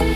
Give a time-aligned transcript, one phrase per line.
[0.00, 0.06] Hey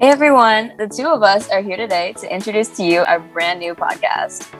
[0.00, 3.76] everyone, the two of us are here today to introduce to you our brand new
[3.76, 4.52] podcast.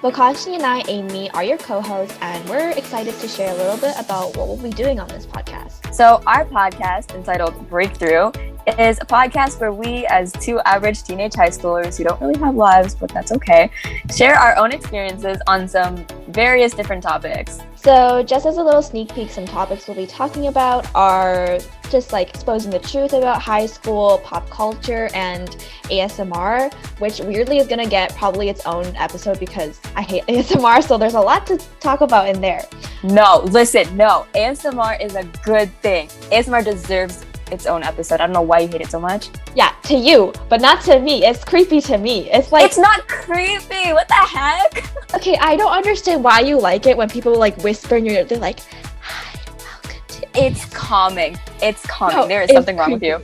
[0.00, 3.76] Bokashi and I, Amy, are your co hosts, and we're excited to share a little
[3.76, 5.92] bit about what we'll be doing on this podcast.
[5.92, 8.32] So, our podcast, entitled Breakthrough,
[8.66, 12.54] is a podcast where we, as two average teenage high schoolers who don't really have
[12.54, 13.70] lives, but that's okay,
[14.14, 17.60] share our own experiences on some various different topics.
[17.76, 21.58] So, just as a little sneak peek, some topics we'll be talking about are
[21.90, 25.48] just like exposing the truth about high school, pop culture, and
[25.84, 30.98] ASMR, which weirdly is gonna get probably its own episode because I hate ASMR, so
[30.98, 32.64] there's a lot to talk about in there.
[33.02, 34.26] No, listen, no.
[34.34, 36.08] ASMR is a good thing.
[36.32, 38.20] ASMR deserves its own episode.
[38.20, 39.30] I don't know why you hate it so much.
[39.54, 41.24] Yeah, to you, but not to me.
[41.24, 42.30] It's creepy to me.
[42.30, 43.92] It's like It's not creepy.
[43.92, 44.90] What the heck?
[45.14, 48.24] okay, I don't understand why you like it when people like whisper in your ear.
[48.24, 48.60] They're like,
[49.00, 51.38] "Hi, welcome to." It's calming.
[51.62, 52.16] It's calming.
[52.16, 53.20] No, there is something wrong with you.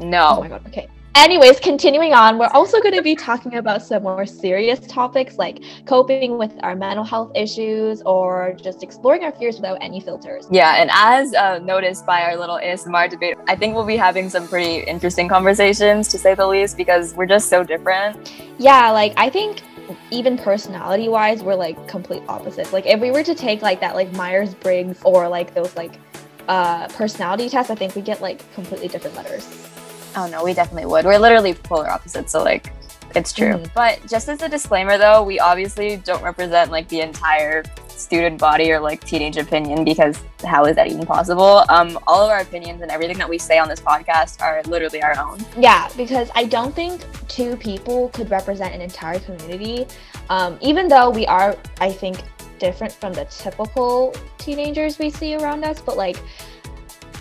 [0.00, 0.36] No.
[0.38, 0.66] Oh my god.
[0.68, 0.88] Okay.
[1.16, 5.62] Anyways, continuing on, we're also going to be talking about some more serious topics like
[5.86, 10.48] coping with our mental health issues or just exploring our fears without any filters.
[10.50, 14.28] Yeah, and as uh, noticed by our little ASMR debate, I think we'll be having
[14.28, 18.32] some pretty interesting conversations, to say the least, because we're just so different.
[18.58, 19.62] Yeah, like I think
[20.10, 22.72] even personality wise, we're like complete opposites.
[22.72, 25.92] Like if we were to take like that like Myers Briggs or like those like
[26.48, 29.73] uh personality tests, I think we get like completely different letters.
[30.16, 31.04] Oh no, we definitely would.
[31.04, 32.72] We're literally polar opposites, so like,
[33.14, 33.54] it's true.
[33.54, 33.74] Mhm.
[33.74, 38.72] But just as a disclaimer, though, we obviously don't represent like the entire student body
[38.72, 41.64] or like teenage opinion because how is that even possible?
[41.68, 45.00] Um, all of our opinions and everything that we say on this podcast are literally
[45.02, 45.38] our own.
[45.56, 49.86] Yeah, because I don't think two people could represent an entire community.
[50.28, 52.18] Um, even though we are, I think,
[52.58, 56.16] different from the typical teenagers we see around us, but like,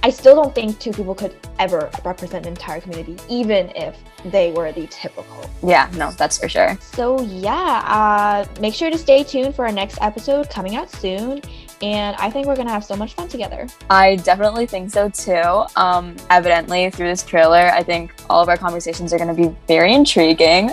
[0.01, 4.51] I still don't think two people could ever represent an entire community, even if they
[4.51, 5.49] were the typical.
[5.61, 6.77] Yeah, no, that's for sure.
[6.81, 11.41] So, yeah, uh, make sure to stay tuned for our next episode coming out soon.
[11.81, 13.67] And I think we're going to have so much fun together.
[13.89, 15.65] I definitely think so too.
[15.75, 19.53] Um, evidently, through this trailer, I think all of our conversations are going to be
[19.67, 20.71] very intriguing.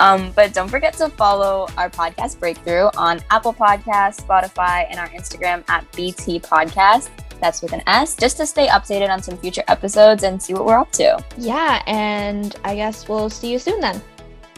[0.00, 5.08] Um, but don't forget to follow our podcast Breakthrough on Apple Podcasts, Spotify, and our
[5.08, 7.10] Instagram at BT Podcast.
[7.40, 10.64] That's with an S, just to stay updated on some future episodes and see what
[10.64, 11.22] we're up to.
[11.36, 14.02] Yeah, and I guess we'll see you soon then.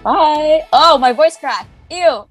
[0.03, 0.67] Bye.
[0.73, 1.69] Oh, my voice cracked.
[1.91, 2.27] Ew.